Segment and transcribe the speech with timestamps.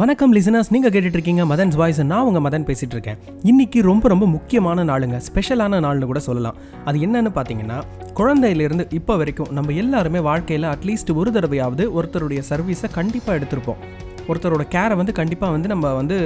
[0.00, 2.00] வணக்கம் லிசனர்ஸ் நீங்கள் கேட்டுட்டு இருக்கீங்க மதன்ஸ் வாய்ஸ்.
[2.10, 3.18] நான் உங்கள் மதன் பேசிகிட்டு இருக்கேன்
[3.50, 5.16] இன்னைக்கு ரொம்ப ரொம்ப முக்கியமான நாளுங்க.
[5.28, 6.58] ஸ்பெஷலான நாள்னு கூட சொல்லலாம்.
[6.88, 7.78] அது என்னன்னு பார்த்தீங்கன்னா
[8.20, 13.82] குழந்தையிலேருந்து இப்போ வரைக்கும் நம்ம எல்லாருமே வாழ்க்கையில் அட்லீஸ்ட் ஒரு தடவையாவது ஒருத்தருடைய சர்வீஸை கண்டிப்பாக எடுத்திருப்போம்.
[14.30, 16.18] ஒருத்தரோட கேரை வந்து கண்டிப்பாக வந்து நம்ம வந்து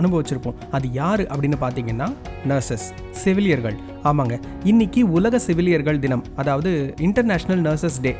[0.00, 0.60] அனுபவிச்சிருப்போம்.
[0.76, 2.08] அது யார் அப்படின்னு பார்த்தீங்கன்னா
[2.52, 2.88] நர்சஸ்
[3.24, 3.76] செவிலியர்கள்.
[4.10, 4.34] ஆமாங்க.
[4.70, 6.70] இன்னைக்கு உலக செவிலியர்கள் தினம் அதாவது
[7.06, 8.12] இன்டர்நேஷ்னல் நர்சஸ் டே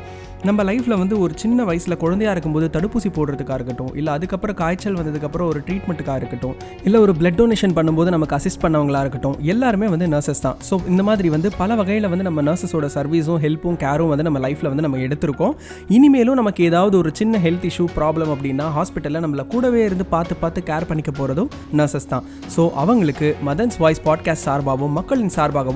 [0.47, 5.47] நம்ம லைஃப்பில் வந்து ஒரு சின்ன வயசில் குழந்தையா இருக்கும்போது தடுப்பூசி போடுறதுக்காக இருக்கட்டும் இல்லை அதுக்கப்புறம் காய்ச்சல் வந்ததுக்கப்புறம்
[5.51, 6.55] ஒரு ட்ரீட்மெண்ட்டுக்காக இருக்கட்டும்
[6.87, 10.57] இல்லை ஒரு பிளட் டொனேஷன் பண்ணும்போது நமக்கு அசிஸ்ட் பண்ணவங்களா இருக்கட்டும் எல்லாருமே வந்து நர்சஸ் தான்.
[10.69, 14.69] ஸோ இந்த மாதிரி வந்து பல வகையில் வந்து நம்ம நர்சஸோட சர்வீஸும் ஹெல்ப்பும் கேரும் வந்து நம்ம லைஃப்பில்
[14.71, 15.55] வந்து நம்ம எடுத்திருக்கோம்.
[15.97, 20.63] இனிமேலும் நமக்கு ஏதாவது ஒரு சின்ன ஹெல்த் இஷ்யூ ப்ராப்ளம் அப்படின்னா ஹாஸ்பிட்டலில் நம்மளை கூடவே இருந்து பார்த்து பார்த்து
[20.71, 21.49] கேர் பண்ணிக்க போகிறதும்
[21.81, 22.23] நர்சஸ் தான்.
[22.57, 25.73] ஸோ அவங்களுக்கு மதன்ஸ் வாய்ஸ் பாட்காஸ்ட் சார்பாகவும் மக்களின் சார்பாகவும்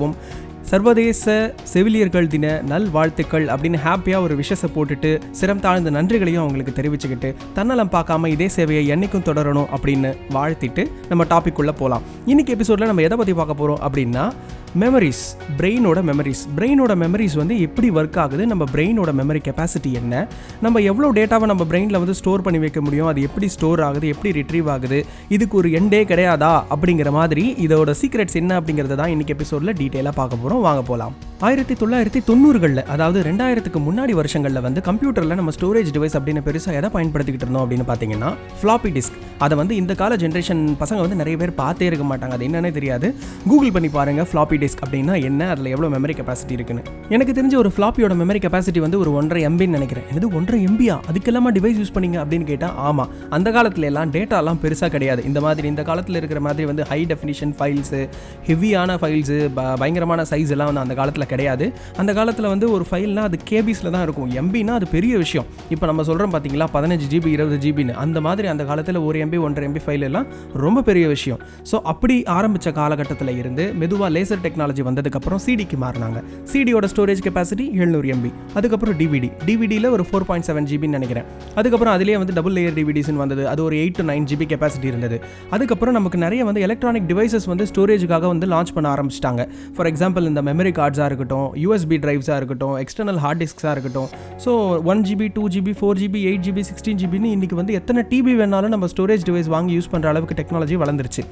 [0.62, 1.24] சர்வதேச
[1.64, 7.90] செவிலியர்கள் தின நல் வாழ்த்துக்கள் அப்படின்னு ஹாப்பியாக ஒரு விஷஸை போட்டுட்டு சிரம் தாழ்ந்த நன்றிகளையும் அவங்களுக்கு தெரிவிச்சுக்கிட்டு தன்னலம்
[7.90, 13.16] பார்க்காம இதே சேவையை என்றைக்கும் தொடரணும் அப்படின்னு வாழ்த்திட்டு நம்ம டாபிக் உள்ளே போகலாம் இன்னைக்கு எபிசோடில் நம்ம எதை
[13.16, 14.24] பற்றி பார்க்க போகிறோம் அப்படின்னா
[14.78, 15.22] மெமரிஸ்
[15.58, 18.46] பிரெயினோட மெமரிஸ் பிரெயினோட மெமரிஸ் வந்து எப்படி ஒர்க் ஆகுது?
[18.46, 20.28] நம்ம பிரெயினோட மெமரி கெப்பாசிட்டி என்ன?
[20.60, 23.06] நம்ம எவ்வளோ டேட்டாவை நம்ம பிரெயினில் வந்து ஸ்டோர் பண்ணி வைக்க முடியும்?
[23.06, 24.08] அது எப்படி ஸ்டோர் ஆகுது?
[24.08, 25.06] எப்படி ரிட்ரீவ் ஆகுது?
[25.28, 26.62] இதுக்கு ஒரு எண்டே கிடையாதா?
[26.70, 31.74] அப்படிங்கிற மாதிரி இதோட சீக்ரெட்ஸ் என்ன அப்படிங்கிறத தான் இன்றைக்கி எபிசோடில் டீட்டெயிலாக பார்க்க போகிறோம் வாங்க போகலாம் ஆயிரத்தி
[31.74, 37.46] தொள்ளாயிரத்தி தொண்ணூறுகளில் அதாவது ரெண்டாயிரத்துக்கு முன்னாடி வருஷங்களில் வந்து கம்ப்யூட்டரில் நம்ம ஸ்டோரேஜ் டிவைஸ் அப்படின்னு பெருசாக எதை பயன்படுத்திக்கிட்டு
[37.46, 41.86] இருந்தோம் அப்படின்னு பார்த்தீங்கன்னா ஃப்ளாப்பி டிஸ்க் அதை வந்து இந்த கால ஜென்ரேஷன் பசங்க வந்து நிறைய பேர் பார்த்தே
[41.86, 42.30] இருக்க மாட்டாங்க.
[42.30, 43.14] அது என்னன்னே தெரியாது.
[43.48, 45.48] கூகுள் பண்ணி பாருங்க ஃப்ளாப்பி டிஸ்க் அப்படின்னா என்ன?
[45.54, 46.82] அதில் எவ்வளோ மெமரி கெப்பாசிட்டி இருக்குன்னு.
[47.14, 50.06] எனக்கு தெரிஞ்ச ஒரு ஃப்ளாப்பியோட மெமரி கெப்பாசிட்டி வந்து ஒரு ஒன்றரை எம்பின்னு நினைக்கிறேன்.
[50.18, 54.90] இது ஒன்றரை எம்பியா அதுக்கெல்லாமா டிவைஸ் யூஸ் பண்ணீங்க அப்படின்னு கேட்டால் ஆமாம் அந்த காலத்துல எல்லாம் டேட்டாலாம் பெருசாக
[54.96, 55.20] கிடையாது.
[55.30, 58.00] இந்த மாதிரி இந்த காலத்தில் இருக்கிற மாதிரி வந்து ஹை டெஃபினிஷன் ஃபைல்ஸு
[58.48, 59.38] ஹெவியான ஃபைல்ஸு
[59.82, 61.66] பயங்கரமான சைஸ் எல்லாம் வந்து அந்த காலத்தில் கிடையாது.
[62.02, 64.28] அந்த காலத்தில் வந்து ஒரு ஃபைல்னால் அது கேபிஸில் தான் இருக்கும்.
[64.42, 65.46] எம்பினா அது பெரிய விஷயம்.
[65.74, 69.66] இப்போ நம்ம சொல்கிறோம் பார்த்தீங்களா பதினஞ்சு ஜிபி இருபது ஜிபின்னு அந்த மாதிரி அந்த காலத்தில் ஒரு எம்பி ஒன்றரை
[69.70, 70.26] எம்பி ஃபைல் எல்லாம்
[70.64, 71.40] ரொம்ப பெரிய விஷயம்.
[71.70, 76.18] ஸோ அப்படி ஆரம்பித்த காலகட்டத்தில் இருந்து மெதுவாக லேசர் டெக்னாலஜி வந்ததுக்கப்புறம் சிடிக்கு மாறினாங்க.
[76.52, 81.26] சிடியோட ஸ்டோரேஜ் கெப்பாசிட்டி எழுநூறு எம்பி அதுக்கப்புறம் டிவிடி டிவிடியில் ஒரு ஃபோர் பாயிண்ட் செவன் ஜிபின்னு நினைக்கிறேன்.
[81.60, 83.42] அதுக்கப்புறம் அதிலே வந்து டபுள் லேயர் டிவிடிஸ்னு வந்தது.
[83.52, 85.16] அது ஒரு eight to nine GB capacity இருந்தது.
[85.56, 89.44] அதுக்கப்புறம் நமக்கு நிறைய வந்து எலக்ட்ரானிக் டிவைசஸ் வந்து ஸ்டோரேஜுக்காக வந்து லான்ச் பண்ண ஆரம்பிச்சிட்டாங்க.
[89.76, 94.08] ஃபார் எக்ஸாம்பிள் இந்த மெமரி கார்ட்ஸாக இருக்கட்டும் யூஎஸ்பி டிரைவ்ஸாக இருக்கட்டும் எக்ஸ்டர்னல் ஹார்ட் டிஸ்க்ஸாக இருக்கட்டும்.
[94.44, 94.50] So
[94.92, 98.74] one GB two GB four GB eight GB sixteen ஜிபின்னு இன்றைக்கி வந்து எத்தனை டிபி வேணாலும்
[98.76, 101.24] நம்ம ஸ்டோரேஜ் டிவைஸ் வாங்கி யூஸ் பண்ணுற அளவுக்கு டெக்னாலஜி வளர்ந்துருச்சு.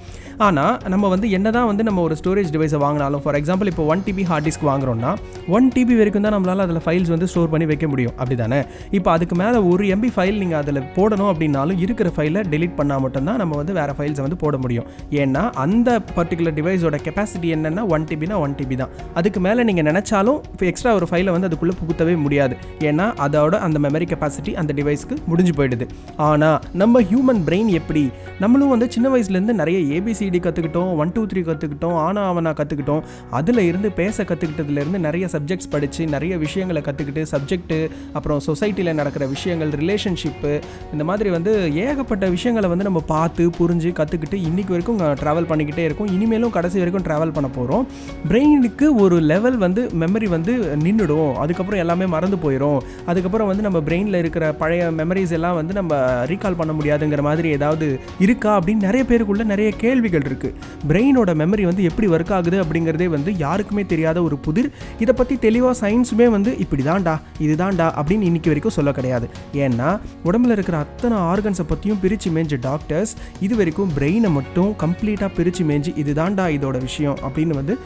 [0.46, 4.02] ஆனால் நம்ம வந்து என்ன தான் வந்து நம்ம ஒரு ஸ்டோரேஜ் டிவைஸை வாங்கினாலும் ஃபார் எக்ஸாம்பிள் இப்போ ஒன்
[4.06, 5.10] டிபி ஹார்ட் டிஸ்க் வாங்குறோம்னா
[5.56, 8.14] ஒன் டிபி வரைக்கும் தான் நம்மளால் அதில் ஃபைல்ஸ் வந்து ஸ்டோர் பண்ணி வைக்க முடியும்.
[8.20, 8.58] அப்படி தானே
[8.98, 13.40] இப்போ அதுக்கு மேலே ஒரு எம்பி ஃபைல் நீங்கள் அதில் போடணும் அப்படின்னாலும் இருக்கிற ஃபைலை டெலீட் பண்ணால் மட்டும்தான்
[13.42, 14.86] நம்ம வந்து வேறு ஃபைல்ஸை வந்து போட முடியும்.
[15.22, 18.92] ஏன்னா அந்த பர்டிகுலர் டிவைஸோட கெப்பாசிட்டி என்னென்னா ஒன் டிபினா ஒன் டிபி தான்.
[19.20, 22.56] அதுக்கு மேலே நீங்கள் நினச்சாலும் இப்போ எக்ஸ்ட்ரா ஒரு ஃபைலை வந்து அதுக்குள்ளே புகுத்தவே முடியாது.
[22.90, 25.86] ஏன்னா அதோட அந்த மெமரி கெப்பாசிட்டி அந்த டிவைஸ்க்கு முடிஞ்சு போயிடுது.
[26.28, 28.04] ஆனால் நம்ம ஹியூமன் பிரெயின் எப்படி?
[28.44, 32.97] நம்மளும் வந்து சின்ன வயசுலேருந்து நிறைய ஏபிசிடி கற்றுக்கிட்டோம் ஒன் டூ த்ரீ கற்றுக்கிட்டோம் ஆனா அவனா கற்றுக்கிட்டோம்
[33.30, 37.78] அதில் இருந்து பேச கற்றுக்கிட்டதுலேருந்து நிறைய சப்ஜெக்ட்ஸ் படித்து நிறைய விஷயங்களை கற்றுக்கிட்டு சப்ஜெக்ட்டு
[38.12, 40.52] அப்புறம் சொசைட்டியில் நடக்கிற விஷயங்கள் ரிலேஷன்ஷிப்பு
[40.92, 41.52] இந்த மாதிரி வந்து
[41.84, 46.10] ஏகப்பட்ட விஷயங்களை வந்து நம்ம பார்த்து புரிஞ்சு கற்றுக்கிட்டு இன்றைக்கி வரைக்கும் ட்ராவல் பண்ணிக்கிட்டே இருக்கோம்.
[46.16, 47.84] இனிமேலும் கடைசி வரைக்கும் ட்ராவல் பண்ண போகிறோம்
[48.28, 50.52] பிரெயினுக்கு ஒரு லெவல் வந்து மெமரி வந்து
[50.84, 55.94] நின்றுடும் அதுக்கப்புறம் எல்லாமே மறந்து போயிடும் அதுக்கப்புறம் வந்து நம்ம பிரெயினில் இருக்கிற பழைய மெமரிஸ் எல்லாம் வந்து நம்ம
[56.26, 57.86] ரீகால் பண்ண முடியாதுங்கிற மாதிரி ஏதாவது
[58.18, 60.54] இருக்கா அப்படின்னு நிறைய பேருக்குள்ள நிறைய கேள்விகள் இருக்குது
[60.88, 64.68] பிரெயினோட மெமரி வந்து எப்படி ஒர்க் ஆகுது அப்படிங்கிறதே வந்து யாருக்குமே தெரியாத ஒரு புதிர்.
[65.02, 67.14] இதை பற்றி தெளிவாக சயின்ஸுமே வந்து இப்படி தான்டா
[67.46, 69.26] இதுதான்டா அப்படின்னு இன்னைக்கு வரைக்கும் சொல்ல கிடையாது.
[69.64, 69.88] ஏன்னா
[70.28, 73.14] உடம்புல இருக்கிற அத்தனை ஆர்கன்ஸை பற்றியும் பிரித்து மேஞ்ச டாக்டர்ஸ்
[73.46, 77.76] இது வரைக்கும் பிரெயினை மட்டும் கம்ப்ளீட்டாக பிரித்து மேஞ்சு இதுதான்டா இதோட விஷயம் அப்படின்னு வந்து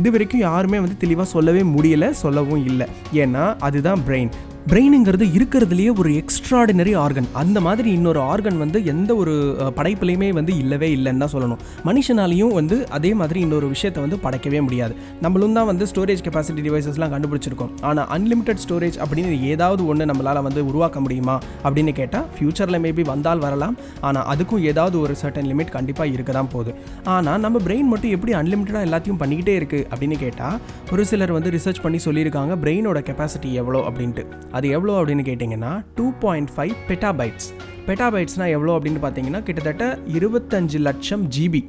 [0.00, 2.86] இது வரைக்கும் யாருமே வந்து தெளிவாக சொல்லவே முடியலை சொல்லவும் இல்லை.
[3.22, 4.32] ஏன்னா அதுதான் பிரெயின்
[4.70, 9.34] பிரெயினுங்கிறது இருக்கிறதுலையே ஒரு எக்ஸ்ட்ராடினரி ஆர்கன் அந்த மாதிரி இன்னொரு ஆர்கன் வந்து எந்த ஒரு
[9.76, 11.60] படைப்புலையுமே வந்து இல்லவே இல்லைன்னு தான் சொல்லணும்.
[11.88, 14.94] மனுஷனாலையும் வந்து அதே மாதிரி இன்னொரு விஷயத்தை வந்து படைக்கவே முடியாது.
[15.24, 17.70] நம்மளும் தான் வந்து ஸ்டோரேஜ் கெப்பாசிட்டி டிவைசஸ்லாம் கண்டுபிடிச்சிருக்கோம்.
[17.90, 23.42] ஆனால் அன்லிமிட்டெட் ஸ்டோரேஜ் அப்படின்னு ஏதாவது ஒன்று நம்மளால் வந்து உருவாக்க முடியுமா அப்படின்னு கேட்டால் ஃப்யூச்சரில் மேபி வந்தால்
[23.46, 23.78] வரலாம்.
[24.10, 26.74] ஆனால் அதுக்கும் ஏதாவது ஒரு சர்டன் லிமிட் கண்டிப்பாக இருக்க தான் போகுது.
[27.16, 30.58] ஆனால் நம்ம பிரெயின் மட்டும் எப்படி அன்லிமிட்டடாக எல்லாத்தையும் பண்ணிக்கிட்டே இருக்குது அப்படின்னு கேட்டால்
[30.92, 34.24] ஒரு சிலர் வந்து ரிசர்ச் பண்ணி சொல்லியிருக்காங்க பிரெயினோட கெப்பாசிட்டி எவ்வளோ அப்படின்ட்டு.
[34.58, 37.48] அது எவ்வளோ அப்படின்னு கேட்டிங்கன்னா டூ பாயிண்ட் ஃபைவ் பெட்டாபைட்ஸ்
[37.86, 41.62] பெட்டாபைட்ஸ்னால் எவ்வளோ அப்படின்னு பார்த்தீங்கன்னா கிட்டத்தட்ட இருபத்தஞ்சு லட்சம் ஜிபி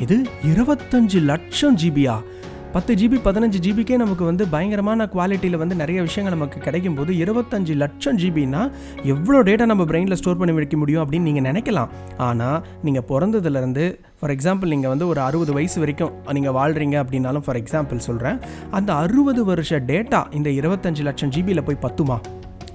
[0.00, 2.14] இது இருபத்தஞ்சு லட்சம் ஜிபியா
[2.74, 7.74] பத்து ஜிபி பதினஞ்சு ஜிபிக்கே நமக்கு வந்து பயங்கரமான குவாலிட்டியில் வந்து நிறைய விஷயங்கள் நமக்கு கிடைக்கும் போது இருபத்தஞ்சு
[7.74, 8.72] லட்சம் ஜிபின்னா
[9.04, 11.90] எவ்வளோ டேட்டா நம்ம பிரெயினில் ஸ்டோர் பண்ணி வைக்க முடியும் அப்படின்னு நீங்கள் நினைக்கலாம்.
[12.16, 17.56] ஆனால் நீங்கள் பிறந்ததுலேருந்து ஃபார் எக்ஸாம்பிள் நீங்கள் வந்து ஒரு அறுபது வயசு வரைக்கும் நீங்கள் வாழ்கிறீங்க அப்படின்னாலும் ஃபார்
[17.56, 18.38] எக்ஸாம்பிள் சொல்கிறேன்
[18.70, 22.18] அந்த அறுபது வருஷ டேட்டா இந்த இருபத்தஞ்சு லட்சம் ஜிபியில் போய் பத்துமா?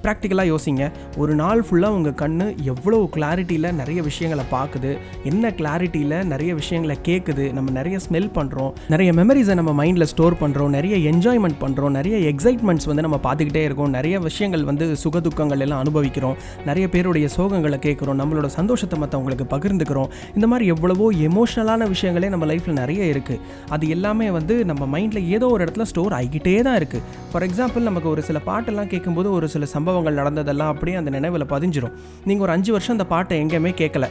[0.08, 0.84] ப்ராக்டிக்கலாக யோசிங்க.
[1.22, 2.36] ஒரு நாள் ஃபுல்லாக உங்கள் கண்
[2.74, 4.92] எவ்வளோ கிளாரிட்டியில் நிறைய விஷயங்களை பார்க்குது
[5.32, 10.72] என்ன கிளாரிட்டியில் நிறைய விஷயங்களை கேட்குது நம்ம நிறைய ஸ்மெல் பண்ணுறோம் நிறைய மெமரிஸை நம்ம மைண்டில் ஸ்டோர் பண்ணுறோம்
[10.78, 16.36] நிறைய என்ஜாய்மெண்ட் பண்ணுறோம் நிறைய எக்ஸைட்மெண்ட்ஸ் வந்து நம்ம பார்த்துக்கிட்டே இருக்கோம் நிறைய விஷயங்கள் வந்து சுகதுக்கங்கள் எல்லாம் அனுபவிக்கிறோம்
[16.66, 20.10] நிறைய பேருடைய சோகங்களை கேட்குறோம் நம்மளோட சந்தோஷத்தை மற்றவங்களுக்கு பகிர்ந்துக்கிறோம்.
[20.36, 25.48] இந்த மாதிரி எவ்வளவோ எமோஷ்னலான விஷயங்களே நம்ம லைஃப்பில் நிறைய இருக்குது அது எல்லாமே வந்து நம்ம மைண்டில் ஏதோ
[25.48, 29.66] ஒரு இடத்துல ஸ்டோர் ஆகிக்கிட்டே தான் இருக்குது ஃபார் எக்ஸாம்பிள் நமக்கு ஒரு சில பாட்டெல்லாம் கேட்கும்போது ஒரு சில
[29.76, 31.94] சம்பவம் சம்பவங்கள் நடந்ததெல்லாம் அப்படியே அந்த நினைவில் பதிஞ்சிரும்.
[32.28, 34.06] நீங்கள் ஒரு அஞ்சு வருஷம் அந்த பாட்டை எங்கேயுமே கேட்கல.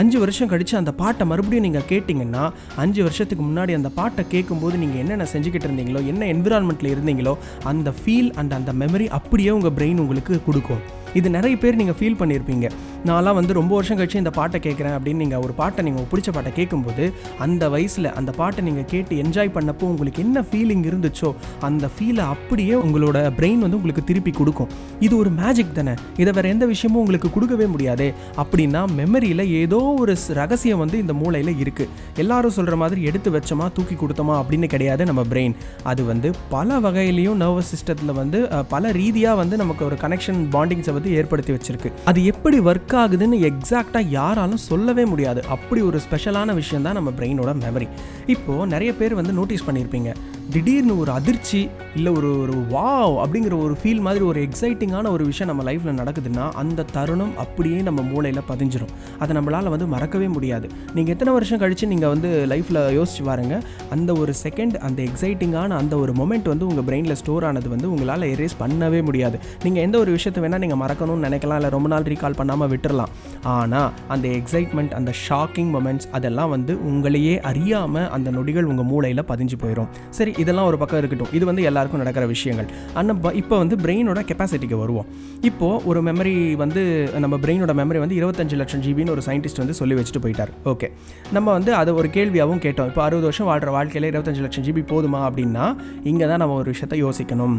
[0.00, 2.42] அஞ்சு வருஷம் கழித்து அந்த பாட்டை மறுபடியும் நீங்கள் கேட்டிங்கன்னா
[2.82, 7.34] அஞ்சு வருஷத்துக்கு முன்னாடி அந்த பாட்டை கேட்கும்போது நீங்கள் என்னென்ன செஞ்சுக்கிட்டு இருந்தீங்களோ என்ன என்விரான்மெண்ட்டில் இருந்தீங்களோ
[7.72, 10.82] அந்த ஃபீல் அண்ட் அந்த மெமரி அப்படியே உங்கள் பிரெயின் உங்களுக்கு கொடுக்கும்.
[11.14, 12.70] இது நிறைய பேர் நீங்கள் ஃபீல் பண்ணியிருப்பீங்க
[13.06, 16.52] நான்லாம் வந்து ரொம்ப வருஷம் கழிச்சு இந்த பாட்டை கேட்குறேன் அப்படின்னு நீங்கள் ஒரு பாட்டை நீங்கள் பிடிச்ச பாட்டை
[16.52, 22.18] கேட்கும்போது அந்த வயசில் அந்த பாட்டை நீங்கள் கேட்டு என்ஜாய் பண்ணப்போ உங்களுக்கு என்ன ஃபீலிங் இருந்துச்சோ அந்த ஃபீலை
[22.18, 24.68] அப்படியே உங்களோட பிரெயின் வந்து உங்களுக்கு திருப்பி கொடுக்கும்.
[25.00, 25.94] இது ஒரு மேஜிக் தானே?
[26.16, 28.14] இதை வேறு எந்த விஷயமும் உங்களுக்கு கொடுக்கவே முடியாதே?
[28.36, 33.94] அப்படின்னா மெமரியில் ஏதோ ஒரு ரகசியம் வந்து இந்த மூளையில் இருக்குது எல்லாரும் சொல்கிற மாதிரி எடுத்து வச்சோமா தூக்கி
[33.94, 39.56] கொடுத்தோமா அப்படின்னு கிடையாது நம்ம பிரெயின் அது வந்து பல வகையிலையும் நர்வஸ் சிஸ்டத்தில் வந்து பல ரீதியாக வந்து
[39.56, 41.88] நமக்கு ஒரு கனெக்ஷன் பாண்டிங்ஸை வந்து ஏற்படுத்தி வச்சிருக்கு.
[42.04, 45.40] அது எப்படி ஒர்க் ஆகுதுன்னு எக்ஸாக்டாக யாராலும் சொல்லவே முடியாது.
[45.54, 47.88] அப்படி ஒரு ஸ்பெஷலான விஷயம் தான் நம்ம பிரெயினோட மெமரி
[48.34, 50.10] இப்போது நிறைய பேர் வந்து நோட்டீஸ் பண்ணியிருப்பீங்க
[50.54, 51.60] திடீர்னு ஒரு அதிர்ச்சி
[51.98, 56.44] இல்லை ஒரு ஒரு வாவ் அப்படிங்கிற ஒரு ஃபீல் மாதிரி ஒரு எக்ஸைட்டிங்கான ஒரு விஷயம் நம்ம லைஃப்பில் நடக்குதுன்னா
[56.62, 60.66] அந்த தருணம் அப்படியே நம்ம மூளையில் பதிஞ்சிடும் அதை நம்மளால் வந்து மறக்கவே முடியாது.
[60.96, 63.56] நீங்கள் எத்தனை வருஷம் கழித்து நீங்கள் வந்து லைஃப்பில் யோசிச்சு பாருங்க
[63.96, 68.26] அந்த ஒரு செகண்ட் அந்த எக்ஸைட்டிங்கான அந்த ஒரு மொமெண்ட் வந்து உங்கள் பிரெயினில் ஸ்டோர் ஆனது வந்து உங்களால்
[68.34, 69.38] எரேஸ் பண்ணவே முடியாது.
[69.64, 73.12] நீங்கள் எந்த ஒரு விஷயத்தை வேணால் நீங்கள் மறக்கணும்னு நினைக்கலாம் இல்லை ரொம்ப நாள் ரீகால் பண்ணாமல் விட்டுறலாம்.
[73.56, 79.58] ஆனால் அந்த எக்ஸைட்மெண்ட் அந்த ஷாக்கிங் மொமெண்ட்ஸ் அதெல்லாம் வந்து உங்களையே அறியாமல் அந்த நொடிகள் உங்கள் மூளையில் பதிஞ்சு
[79.64, 81.32] போயிடும் சரி இதெல்லாம் ஒரு பக்கம் இருக்கட்டும்.
[81.38, 82.68] இது வந்து எல்லாருக்கும் நடக்கிற விஷயங்கள்.
[83.00, 85.08] ஆனால் இப்போ வந்து பிரெயினோட கெப்பாசிட்டிக்கு வருவோம்.
[85.50, 86.34] இப்போது ஒரு மெமரி
[86.64, 86.82] வந்து
[87.24, 90.52] நம்ம பிரெயினோட மெமரி வந்து இருபத்தஞ்சு லட்சம் ஜிபின்னு ஒரு சயின்டிஸ்ட் வந்து சொல்லி வச்சுட்டு போயிட்டார்.
[90.72, 90.88] ஓகே
[91.38, 92.88] நம்ம வந்து அது ஒரு கேள்வியாகவும் கேட்டோம்.
[92.92, 95.66] இப்போ அறுபது வருஷம் வாழ்கிற வாழ்க்கையில் இருபத்தஞ்சு லட்சம் ஜிபி போதுமா அப்படின்னா
[96.12, 97.58] இங்கே தான் நம்ம ஒரு விஷயத்தை யோசிக்கணும்.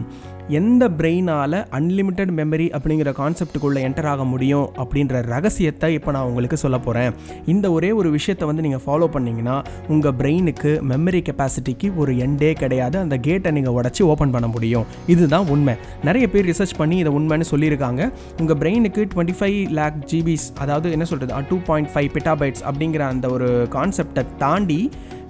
[0.60, 6.78] எந்த பிரெயினால் அன்லிமிட்டெட் மெமரி அப்படிங்கிற கான்செப்டுக்குள்ளே என்டர் ஆக முடியும் அப்படின்ற ரகசியத்தை இப்போ நான் உங்களுக்கு சொல்ல
[6.86, 7.12] போகிறேன்
[7.54, 9.56] இந்த ஒரே ஒரு விஷயத்தை வந்து நீங்கள் ஃபாலோ பண்ணிங்கன்னா
[9.94, 12.98] உங்கள் பிரெயினுக்கு மெமரி கெப்பாசிட்டிக்கு ஒரு எண்டே கிடையாது கிடையாது.
[13.06, 14.88] அந்த கேட்டை நீங்கள் உடச்சி ஓப்பன் பண்ண முடியும்.
[15.16, 15.76] இதுதான் உண்மை.
[16.08, 18.12] நிறைய பேர் ரிசர்ச் பண்ணி இதை உண்மைன்னு சொல்லியிருக்காங்க.
[18.42, 23.28] உங்கள் பிரெயினுக்கு டுவெண்ட்டி ஃபைவ் லேக் ஜிபிஸ் அதாவது என்ன சொல்கிறது டூ பாயிண்ட் ஃபைவ் பிட்டாபைட்ஸ் அப்படிங்கிற அந்த
[23.36, 24.82] ஒரு கான்செப்டை தாண்டி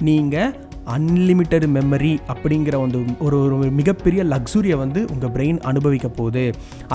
[0.09, 0.53] நீங்கள்
[0.95, 6.43] அன்லிமிட்டெட் மெமரி அப்படிங்கிற வந்து ஒரு ஒரு மிகப்பெரிய லக்ஸுரியை வந்து உங்கள் பிரெயின் அனுபவிக்க போகுது.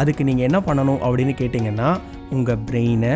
[0.00, 1.90] அதுக்கு நீங்கள் என்ன பண்ணணும் அப்படின்னு கேட்டிங்கன்னா
[2.30, 3.14] உங்கள் பிரெயினை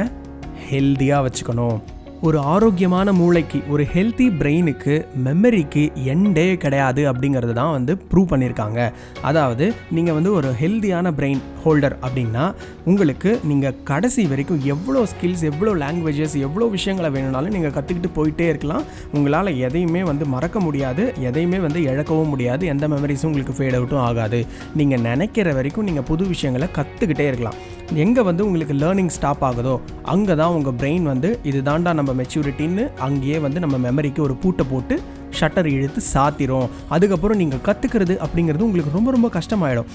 [0.71, 1.79] ஹெல்த்தியாக வச்சுக்கணும்.
[2.23, 5.83] ஒரு ஆரோக்கியமான மூளைக்கு ஒரு ஹெல்த்தி பிரெயினுக்கு மெமரிக்கு
[6.13, 8.93] எண்டே கிடையாது அப்படிங்கிறது தான் வந்து ப்ரூவ் பண்ணியிருக்காங்க
[9.23, 12.55] அதாவது நீங்கள் வந்து ஒரு ஹெல்த்தியான பிரெயின் ஹோல்டர் அப்படின்னா
[12.85, 18.85] உங்களுக்கு நீங்கள் கடைசி வரைக்கும் எவ்வளோ ஸ்கில்ஸ் எவ்வளோ லாங்குவேஜஸ் எவ்வளோ விஷயங்களை வேணும்னாலும் நீங்கள் கற்றுக்கிட்டு போயிட்டே இருக்கலாம்.
[19.13, 24.47] உங்களால் எதையுமே வந்து மறக்க முடியாது எதையுமே வந்து இழக்கவும் முடியாது எந்த மெமரிஸும் உங்களுக்கு ஃபேட் அவுட்டும் ஆகாது.
[24.75, 27.59] நீங்கள் நினைக்கிற வரைக்கும் நீங்கள் புது விஷயங்களை கற்றுக்கிட்டே இருக்கலாம்.
[27.95, 29.75] எங்கே வந்து உங்களுக்கு லேர்னிங் ஸ்டாப் ஆகுதோ
[30.05, 34.67] அங்கே தான் உங்கள் பிரெயின் வந்து இது தாண்டா நம்ம மெச்சூரிட்டின்னு அங்கேயே வந்து நம்ம மெமரிக்கு ஒரு பூட்டை
[34.71, 34.97] போட்டு
[35.41, 36.69] ஷட்டர் இழுத்து சாத்திரும்.
[36.95, 39.89] அதுக்கப்புறம் நீங்கள் கற்றுக்கிறது அப்படிங்கிறது உங்களுக்கு ரொம்ப ரொம்ப கஷ்டமாயிடும்.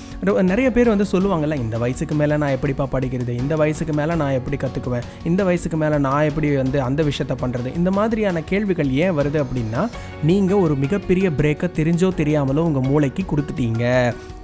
[0.51, 3.35] நிறைய பேர் வந்து சொல்லுவாங்கல்ல இந்த வயசுக்கு மேலே நான் எப்படிப்பா படிக்கிறது?
[3.43, 7.69] இந்த வயசுக்கு மேலே நான் எப்படி கற்றுக்குவேன் இந்த வயசுக்கு மேலே நான் எப்படி வந்து அந்த விஷயத்த பண்ணுறது
[7.79, 9.83] இந்த மாதிரியான கேள்விகள் ஏன் வருது அப்படின்னா
[10.31, 13.85] நீங்கள் ஒரு மிகப்பெரிய பிரேக்கை தெரிஞ்சோ தெரியாமலோ உங்கள் மூளைக்கு கொடுத்துட்டீங்க.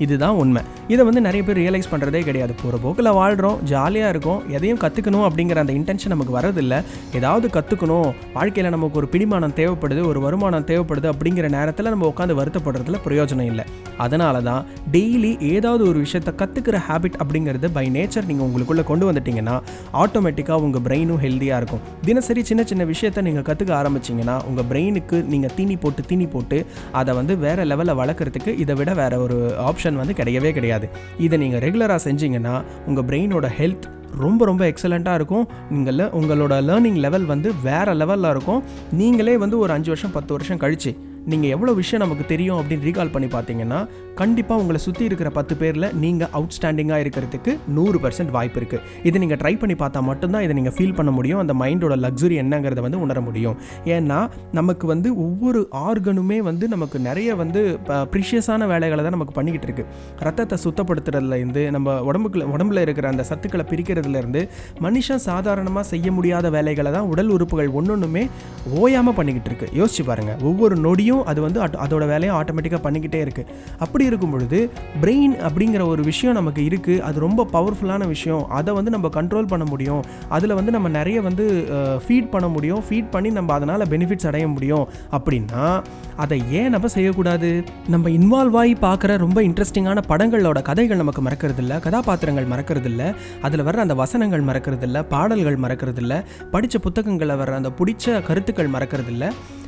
[0.05, 0.61] இதுதான் உண்மை.
[0.93, 2.53] இதை வந்து நிறைய பேர் ரியலைஸ் பண்ணுறதே கிடையாது.
[2.61, 6.79] போகிற போக்கில் வாழ்கிறோம் ஜாலியாக இருக்கும் எதையும் கற்றுக்கணும் அப்படிங்கிற அந்த இன்டென்ஷன் நமக்கு வரதில்லை
[7.19, 10.85] ஏதாவது கற்றுக்கணும் வாழ்க்கையில் நமக்கு ஒரு பிடிமானம் தேவைப்படுது ஒரு வருமானம் தேவைப்படுது.
[10.87, 13.65] அப்படிங்கிற நேரத்தில் நம்ம உட்காந்து வருத்தப்படுறதுல பிரயோஜனம் இல்லை.
[14.05, 19.55] அதனால தான் டெய்லி ஏதாவது ஒரு விஷயத்தை கற்றுக்கிற ஹேபிட் அப்படிங்கிறது பை நேச்சர் நீங்கள் உங்களுக்குள்ளே கொண்டு வந்துட்டீங்கன்னா
[20.03, 21.83] ஆட்டோமேட்டிக்காக உங்கள் பிரெயினும் ஹெல்த்தியாக இருக்கும்.
[22.05, 27.13] தினசரி சின்ன சின்ன விஷயத்தை நீங்கள் கற்றுக்க ஆரம்பிச்சிங்கன்னா உங்கள் பிரெயினுக்கு நீங்கள் தீனி போட்டு தீனி போட்டு அதை
[27.15, 29.37] வந்து வேறு லெவலில் வளர்க்குறதுக்கு இதை விட வேறு ஒரு
[29.69, 30.89] ஆப்ஷன் வந்து கிடையவே கிடையாது.
[31.27, 35.47] இதை நீங்கள் ரெகுலராக செஞ்சீங்கன்னா உங்கள் பிரெயினோட ஹெல்த் ரொம்ப ரொம்ப எக்ஸலண்ட்டாக இருக்கும்.
[35.69, 38.63] நீங்கள் உங்களோட லேர்னிங் லெவல் வந்து வேறு லெவலில் இருக்கும்.
[38.91, 40.97] நீங்களே வந்து ஒரு அஞ்சு வருஷம் பத்து வருஷம் கழிச்சு
[41.31, 43.79] நீங்கள் எவ்வளோ விஷயம் நமக்கு தெரியும் அப்படின்னு ரீகால் பண்ணி பார்த்தீங்கன்னா
[44.19, 49.39] கண்டிப்பாக உங்களை சுற்றி இருக்கிற பத்து பேரில் நீங்கள் அவுட்ஸ்டாண்டிங்காக இருக்கிறதுக்கு நூறு பர்சன்ட் வாய்ப்பு இருக்குது இதை நீங்கள்
[49.41, 51.39] ட்ரை பண்ணி பார்த்தா மட்டும்தான் இதை நீங்கள் ஃபீல் பண்ண முடியும்.
[51.43, 53.57] அந்த மைண்டோட லக்ஸுரி என்னங்கிறத வந்து உணர முடியும்.
[53.95, 54.19] ஏன்னா
[54.59, 57.61] நமக்கு வந்து ஒவ்வொரு ஆர்கனுமே வந்து நமக்கு நிறைய வந்து
[58.13, 59.91] ப்ரிஷியஸான வேலைகளை தான் நமக்கு பண்ணிக்கிட்டு இருக்குது
[60.27, 64.43] ரத்தத்தை சுத்தப்படுத்துறதுலேருந்து நம்ம உடம்புக்குள்ள உடம்புல இருக்கிற அந்த சத்துக்களை பிரிக்கிறதுலேருந்து
[64.87, 68.25] மனுஷன் சாதாரணமாக செய்ய முடியாத வேலைகளை தான் உடல் உறுப்புகள் ஒன்று ஒன்றுமே
[68.81, 69.69] ஓயாமல் பண்ணிக்கிட்டு இருக்கு.
[69.81, 70.33] யோசிச்சு பாருங்க.
[70.49, 73.45] ஒவ்வொரு நொடியும் அதையும் அது வந்து அட்- அதோட வேலையை ஆட்டோமேட்டிக்காக பண்ணிக்கிட்டே இருக்குது
[73.79, 74.69] அப்படி இருக்கும் பொழுது
[75.01, 78.49] பிரெயின் அப்படிங்கிற ஒரு விஷயம் நமக்கு இருக்குது அது ரொம்ப பவர்ஃபுல்லான விஷயம்.
[78.49, 80.03] அதை வந்து நம்ம கண்ட்ரோல் பண்ண முடியும்.
[80.29, 81.67] அதில் வந்து நம்ம நிறைய வந்து
[82.07, 82.83] ஃபீட் பண்ண முடியும்.
[82.89, 84.87] ஃபீட் பண்ணி நம்ம அதனால் பெனிஃபிட்ஸ் அடைய முடியும்.
[85.11, 85.83] அப்படின்னா
[86.15, 87.63] அதை ஏன் நம்ம செய்யக்கூடாது?
[87.87, 91.79] நம்ம இன்வால்வ் ஆகி பார்க்குற ரொம்ப இன்ட்ரெஸ்டிங்கான படங்களோட கதைகள் நமக்கு மறக்கிறதில்ல.
[91.79, 93.15] கதாபாத்திரங்கள் மறக்கிறதில்ல.
[93.41, 95.05] அதில் வர்ற அந்த வசனங்கள் மறக்கிறதில்ல.
[95.09, 96.23] பாடல்கள் மறக்கிறதில்ல.
[96.51, 99.05] படித்த புத்தகங்களில் வர்ற அந்த பிடிச்ச கருத்துக்கள் மறக்கிறது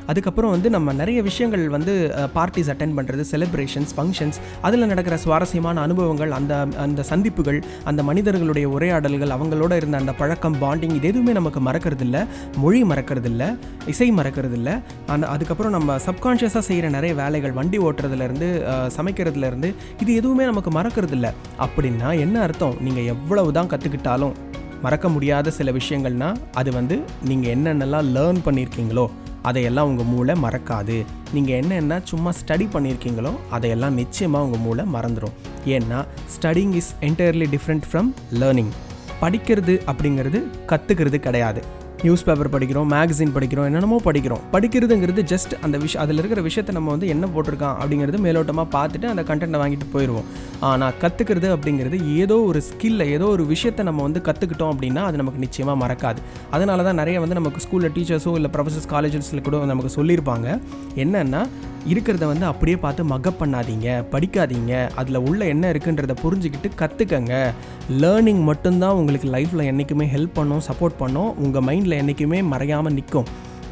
[0.06, 6.32] அதுக்கப்புறம் வந்து நம்ம நிறைய விஷயங்கள் வந்து பார்ட்டிஸ் அட்டென்ட் பண்ணுறது செலிப்ரேஷன்ஸ் ஃபங்க்ஷன்ஸ் அதில் நடக்கிற சுவாரஸ்யமான அனுபவங்கள்
[6.32, 12.28] அந்த அந்த சந்திப்புகள் அந்த மனிதர்களுடைய உரையாடல்கள் அவங்களோட இருந்த அந்த பழக்கம் பாண்டிங் இது எதுவுமே நமக்கு மறக்கிறது
[12.58, 18.64] மொழி மறக்கிறது இசை மறக்கிறது இல்ல அந்த அதுக்கப்புறம் நம்ம சப்கான்ஷியஸாக செய்கிற நிறைய வேலைகள் வண்டி ஓட்டுறதுலேருந்து
[18.98, 22.76] சமைக்கிறதுலேருந்து இது எதுவுமே நமக்கு மறக்கிறது அப்படின்னா என்ன அர்த்தம்?
[22.82, 24.32] நீங்கள் எவ்வளவு தான் கற்றுக்கிட்டாலும்
[24.82, 29.10] மறக்க முடியாத சில விஷயங்கள்னா அது வந்து நீங்கள் என்னென்னலாம் லேர்ன் பண்ணியிருக்கீங்களோ
[29.42, 31.06] அதையெல்லாம் உங்கள் மூளை மறக்காது.
[31.34, 36.06] நீங்கள் என்னென்ன சும்மா ஸ்டடி பண்ணியிருக்கீங்களோ அதையெல்லாம் நிச்சயமாக உங்கள் மூளை மறந்துடும் ஏன்னா
[36.36, 38.72] studying is entirely different from learning
[39.22, 41.78] படிக்கிறது அப்படிங்கிறது கற்றுக்கிறது கிடையாது.
[42.04, 44.44] நியூஸ் பேப்பர் படிக்கிறோம் மேகசின் படிக்கிறோம் என்னென்னமோ படிக்கிறோம்.
[44.54, 49.24] படிக்கிறதுங்கிறது ஜஸ்ட் அந்த விஷயம் அதில் இருக்கிற விஷயத்தை நம்ம வந்து என்ன போட்டிருக்கான் அப்படிங்கிறது மேலோட்டமாக பார்த்துட்டு அந்த
[49.30, 50.28] கண்டென்ட்டை வாங்கிட்டு போயிடுவோம்
[50.70, 55.44] ஆனால் கற்றுக்கிறது அப்படிங்கிறது ஏதோ ஒரு ஸ்கில்ல ஏதோ ஒரு விஷயத்தை நம்ம வந்து கற்றுக்கிட்டோம் அப்படின்னா அது நமக்கு
[55.46, 56.22] நிச்சயமாக மறக்காது.
[56.58, 60.48] அதனால தான் நிறைய வந்து நமக்கு ஸ்கூலில் டீச்சர்ஸோ இல்லை ப்ரொஃபஸர்ஸ் காலேஜஸில் கூட நமக்கு சொல்லியிருப்பாங்க.
[61.06, 61.44] என்னென்னா
[61.92, 64.74] இருக்கிறத வந்து அப்படியே பார்த்து மக்கப் பண்ணாதீங்க படிக்காதீங்க.
[65.00, 67.36] அதில் உள்ள என்ன இருக்குன்றத புரிஞ்சுக்கிட்டு கற்றுக்கங்க
[68.02, 71.30] லேர்னிங் மட்டும்தான் உங்களுக்கு லைஃப்பில் என்றைக்குமே ஹெல்ப் பண்ணும் சப்போர்ட் பண்ணும்.
[71.46, 73.26] உங்கள் மைண்டில் என்றைக்குமே மறையாமல் நிற்கும்.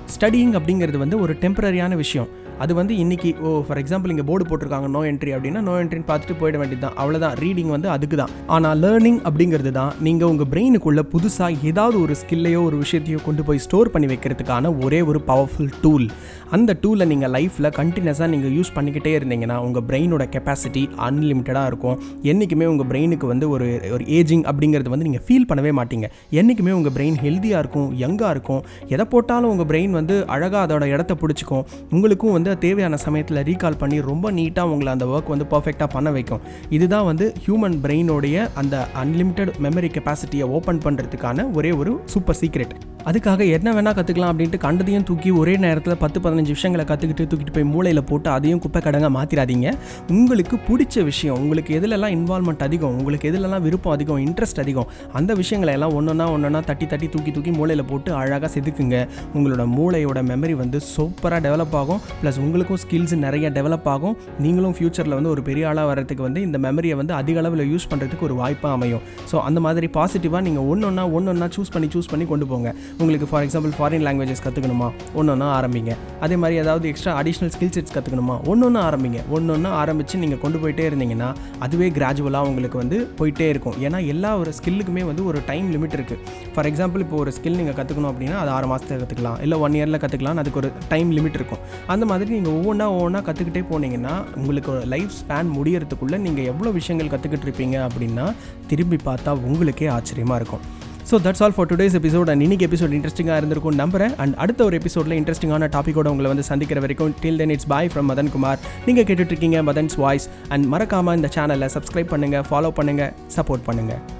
[0.06, 2.28] ஸ்டடிங் அப்படிங்கிறது வந்து ஒரு டெம்பரரியான விஷயம்.
[2.64, 6.38] அது வந்து இன்னைக்கு ஓ ஃபார் எக்ஸாம்பிள் இங்கே போர்டு போட்டிருக்காங்க நோ என்ட்ரி அப்படின்னா நோ என்ட்ரின்னு பார்த்துட்டு
[6.42, 11.04] போயிட வேண்டியது தான் அவ்வளோதான் ரீடிங் வந்து அதுக்கு தான் ஆனால் லேர்னிங் அப்படிங்கிறது தான் நீங்கள் உங்கள் பிரெயினுக்குள்ளே
[11.14, 16.08] புதுசாக ஏதாவது ஒரு ஸ்கில்லையோ ஒரு விஷயத்தையோ கொண்டு போய் ஸ்டோர் பண்ணி வைக்கிறதுக்கான ஒரே ஒரு பவர்ஃபுல் டூல்
[16.56, 21.98] அந்த டூலை நீங்கள் லைஃப்பில் கண்டினியூஸாக நீங்கள் யூஸ் பண்ணிக்கிட்டே இருந்தீங்கன்னா உங்கள் பிரெயினோட கெப்பாசிட்டி அன்லிமிட்டடாக இருக்கும்.
[22.32, 26.08] என்றைக்குமே உங்கள் பிரெயினுக்கு வந்து ஒரு ஒரு ஏஜிங் அப்படிங்கிறது வந்து நீங்கள் ஃபீல் பண்ணவே மாட்டீங்க.
[26.40, 28.62] என்றைக்குமே உங்கள் பிரெயின் ஹெல்த்தியாக இருக்கும் யங்காக இருக்கும்.
[28.96, 31.66] எதை போட்டாலும் உங்கள் பிரெயின் வந்து அழகாக அதோட இடத்த பிடிச்சிக்கும்.
[31.96, 36.39] உங்களுக்கும் வந்து தேவையான சமயத்தில் ரீகால் பண்ணி ரொம்ப நீட்டாக உங்களை அந்த ஒர்க் வந்து பர்ஃபெக்டாக பண்ண வைக்கும்.
[36.70, 42.75] இதுதான் வந்து ஹியூமன் பிரெயினோடைய அந்த அன்லிமிட்டெட் மெமரி கெப்பாசிட்டியை ஓப்பன் பண்ணுறதுக்கான ஒரே ஒரு சூப்பர் சீக்ரெட்
[43.06, 47.63] அதுக்காக என்ன வேணால் கற்றுக்கலாம் அப்படின்ட்டு கண்டதையும் தூக்கி ஒரே நேரத்தில் பத்து பதினஞ்சு விஷயங்களை கற்றுக்கிட்டு தூக்கிட்டு போய்
[47.63, 49.74] மூளையில் போட்டு அதையும் குப்பை கடங்க மாற்றிடாதீங்க
[50.10, 55.82] உங்களுக்கு பிடிச்ச விஷயம் உங்களுக்கு எதுலெல்லாம் இன்வால்மெண்ட் அதிகம் உங்களுக்கு எதுலெல்லாம் விருப்பம் அதிகம் இன்ட்ரெஸ்ட் அதிகம் அந்த விஷயங்களை
[55.82, 59.08] எல்லாம் ஒன்றொன்னா ஒன்றொன்னா தட்டி தட்டி தூக்கி தூக்கி மூளையில் போட்டு அழகாக செதுக்குங்க.
[59.36, 62.01] உங்களோட மூளையோட மெமரி வந்து சூப்பராக டெவலப் ஆகும்.
[62.24, 64.15] ப்ளஸ் உங்களுக்கும் ஸ்கில்ஸ் நிறைய டெவலப் ஆகும்.
[64.46, 68.27] நீங்களும் ஃப்யூச்சரில் வந்து ஒரு பெரிய ஆளாக வர்றதுக்கு வந்து இந்த மெமரியை வந்து அதிக அளவில் யூஸ் பண்ணுறதுக்கு
[68.29, 69.03] ஒரு வாய்ப்பாக அமையும்.
[69.32, 72.70] ஸோ அந்த மாதிரி பாசிட்டிவாக நீங்கள் ஒன்று ஒன்றா ஒன்று ஒன்றா சூஸ் பண்ணி சூஸ் பண்ணி கொண்டு போங்க.
[73.01, 74.89] உங்களுக்கு ஃபார் எக்ஸாம்பிள் ஃபாரின் லாங்குவேஜஸ் கற்றுக்கணுமா
[75.20, 75.94] ஒன்று ஒன்றா ஆரம்பிங்க.
[76.27, 79.20] அதே மாதிரி ஏதாவது எக்ஸ்ட்ரா அடிஷ்னல் ஸ்கில் செட்ஸ் கற்றுக்கணுமா ஒன்று ஒன்று ஆரம்பிங்க.
[79.38, 81.29] ஒன்று ஒன்று ஆரம்பித்து நீங்கள் கொண்டு போயிட்டே இருந்தீங்கன்னா
[81.67, 83.75] அதுவே கிராஜுவலாக உங்களுக்கு வந்து போயிட்டே இருக்கும்.
[83.88, 86.22] ஏன்னா எல்லா ஒரு ஸ்கில்லுக்குமே வந்து ஒரு டைம் லிமிட் இருக்குது
[86.56, 90.01] ஃபார் எக்ஸாம்பிள் இப்போ ஒரு ஸ்கில் நீங்கள் கற்றுக்கணும் அப்படின்னா அது ஆறு மாதத்தில் கற்றுக்கலாம் இல்லை ஒன் இயரில்
[90.03, 91.62] கற்றுக்கலாம் அதுக்கு ஒரு டைம் லிமிட் இருக்கும்.
[91.94, 97.12] அந்த மாதிரி மாதிரி நீங்கள் ஒவ்வொன்றா ஒவ்வொன்றா கற்றுக்கிட்டே போனீங்கன்னா உங்களுக்கு லைஃப் ஸ்பேன் முடியறதுக்குள்ளே நீங்கள் எவ்வளோ விஷயங்கள்
[97.14, 98.26] கற்றுக்கிட்டு இருப்பீங்க அப்படின்னா
[98.72, 100.66] திரும்பி பார்த்தா உங்களுக்கே ஆச்சரியமாக இருக்கும்.
[101.10, 104.16] So that's all for today's episode and இன்னைக்கு எபிசோட் இன்ட்ரெஸ்டிங்காக இருந்திருக்கும் நம்புறேன்.
[104.24, 108.10] அண்ட் அடுத்த ஒரு எபிசோடில் இன்ட்ரெஸ்டிங்கான டாப்பிக்கோட உங்களை வந்து சந்திக்கிற வரைக்கும் till then it's bye from
[108.14, 113.68] Madan Kumar நீங்கள் கேட்டுட்ருக்கீங்க மதன்ஸ் வாய்ஸ் அண்ட் மறக்காமல் இந்த சேனலை சப்ஸ்கிரைப் பண்ணுங்கள் ஃபாலோ பண்ணுங்கள் சப்போர்ட்
[113.70, 114.17] பண்ணுங்கள்